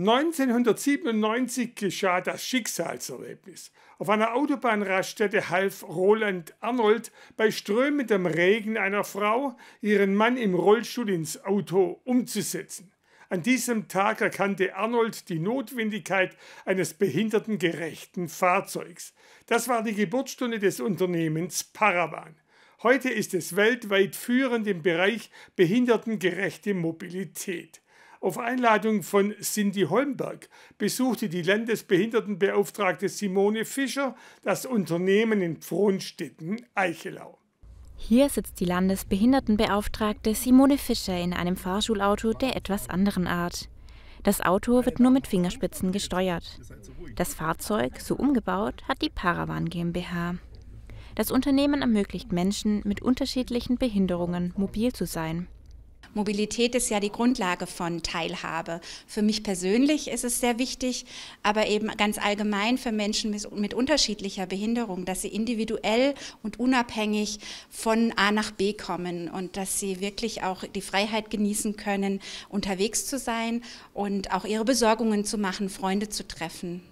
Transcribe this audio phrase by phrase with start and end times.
[0.00, 3.70] 1997 geschah das Schicksalserlebnis.
[3.98, 11.10] Auf einer Autobahnraststätte half Roland Arnold bei strömendem Regen einer Frau, ihren Mann im Rollstuhl
[11.10, 12.90] ins Auto umzusetzen.
[13.28, 19.12] An diesem Tag erkannte Arnold die Notwendigkeit eines behindertengerechten Fahrzeugs.
[19.44, 22.36] Das war die Geburtsstunde des Unternehmens Paravan.
[22.82, 27.82] Heute ist es weltweit führend im Bereich behindertengerechte Mobilität.
[28.22, 37.38] Auf Einladung von Cindy Holmberg besuchte die Landesbehindertenbeauftragte Simone Fischer das Unternehmen in Pfronstetten-Eichelau.
[37.96, 43.70] Hier sitzt die Landesbehindertenbeauftragte Simone Fischer in einem Fahrschulauto der etwas anderen Art.
[44.22, 46.60] Das Auto wird nur mit Fingerspitzen gesteuert.
[47.16, 50.34] Das Fahrzeug, so umgebaut, hat die Paravan GmbH.
[51.14, 55.48] Das Unternehmen ermöglicht Menschen mit unterschiedlichen Behinderungen mobil zu sein.
[56.14, 58.80] Mobilität ist ja die Grundlage von Teilhabe.
[59.06, 61.06] Für mich persönlich ist es sehr wichtig,
[61.42, 67.38] aber eben ganz allgemein für Menschen mit, unterschiedlicher Behinderung, dass sie individuell und unabhängig
[67.70, 73.06] von A nach B kommen und dass sie wirklich auch die Freiheit genießen können, unterwegs
[73.06, 73.62] zu sein
[73.94, 76.82] und auch ihre Besorgungen zu machen, Freunde zu treffen.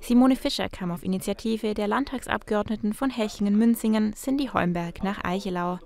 [0.00, 5.80] Simone Fischer kam auf Initiative der Landtagsabgeordneten von Hechingen-Münzingen, Cindy Holmberg, nach Eichelau.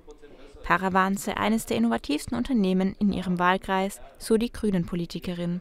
[0.70, 5.60] Paravan sei eines der innovativsten Unternehmen in ihrem Wahlkreis, so die Grünen-Politikerin.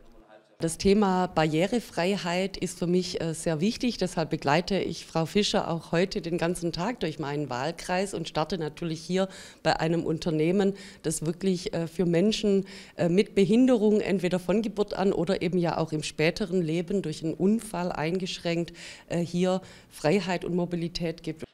[0.59, 3.97] Das Thema Barrierefreiheit ist für mich äh, sehr wichtig.
[3.97, 8.59] Deshalb begleite ich Frau Fischer auch heute den ganzen Tag durch meinen Wahlkreis und starte
[8.59, 9.29] natürlich hier
[9.63, 15.11] bei einem Unternehmen, das wirklich äh, für Menschen äh, mit Behinderung entweder von Geburt an
[15.11, 18.73] oder eben ja auch im späteren Leben durch einen Unfall eingeschränkt
[19.09, 21.45] hier Freiheit und Mobilität gibt.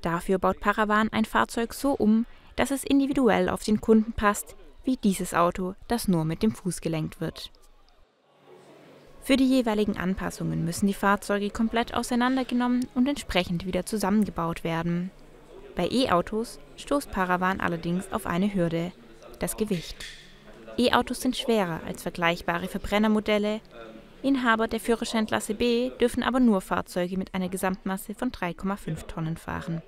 [0.00, 2.24] Dafür baut Paravan ein Fahrzeug so um,
[2.56, 6.80] dass es individuell auf den Kunden passt, wie dieses Auto, das nur mit dem Fuß
[6.80, 7.50] gelenkt wird.
[9.20, 15.10] Für die jeweiligen Anpassungen müssen die Fahrzeuge komplett auseinandergenommen und entsprechend wieder zusammengebaut werden.
[15.74, 18.92] Bei E-Autos stoßt Paravan allerdings auf eine Hürde,
[19.40, 19.96] das Gewicht.
[20.78, 23.60] E-Autos sind schwerer als vergleichbare Verbrennermodelle.
[24.22, 29.82] Inhaber der Führerscheinklasse B dürfen aber nur Fahrzeuge mit einer Gesamtmasse von 3,5 Tonnen fahren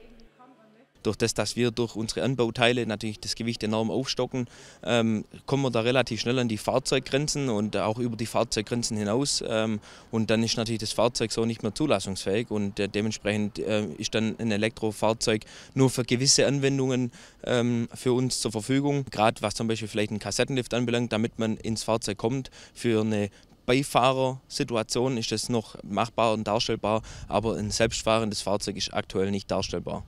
[1.03, 4.47] durch das, dass wir durch unsere Anbauteile natürlich das Gewicht enorm aufstocken,
[4.83, 9.43] ähm, kommen wir da relativ schnell an die Fahrzeuggrenzen und auch über die Fahrzeuggrenzen hinaus.
[9.47, 13.87] Ähm, und dann ist natürlich das Fahrzeug so nicht mehr zulassungsfähig und äh, dementsprechend äh,
[13.99, 15.43] ist dann ein Elektrofahrzeug
[15.75, 17.13] nur für gewisse Anwendungen
[17.45, 19.05] ähm, für uns zur Verfügung.
[19.11, 23.31] Gerade was zum Beispiel vielleicht einen Kassettenlift anbelangt, damit man ins Fahrzeug kommt für eine
[23.69, 30.05] Beifahrersituation ist das noch machbar und darstellbar, aber ein selbstfahrendes Fahrzeug ist aktuell nicht darstellbar.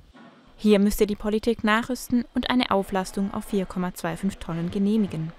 [0.62, 5.32] Hier müsste die Politik nachrüsten und eine Auflastung auf 4,25 Tonnen genehmigen.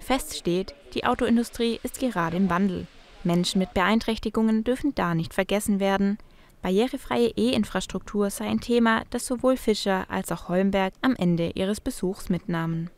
[0.00, 2.88] Fest steht, die Autoindustrie ist gerade im Wandel.
[3.22, 6.18] Menschen mit Beeinträchtigungen dürfen da nicht vergessen werden.
[6.60, 12.28] Barrierefreie E-Infrastruktur sei ein Thema, das sowohl Fischer als auch Holmberg am Ende ihres Besuchs
[12.28, 12.90] mitnahmen.